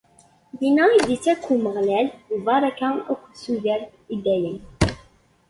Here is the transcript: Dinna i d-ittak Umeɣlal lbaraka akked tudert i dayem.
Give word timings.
Dinna 0.59 0.85
i 0.97 0.99
d-ittak 1.07 1.43
Umeɣlal 1.53 2.07
lbaraka 2.37 2.89
akked 3.11 3.35
tudert 3.43 3.85
i 4.13 4.15
dayem. 4.23 4.59